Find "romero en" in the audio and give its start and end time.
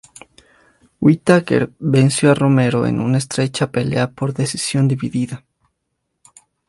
2.33-2.99